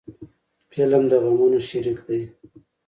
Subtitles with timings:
[0.71, 2.21] فلم د غمونو شریک دی